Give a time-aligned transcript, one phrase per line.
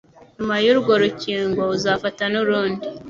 [0.35, 2.87] nyuma y'urwo rukingo uzafata nurundi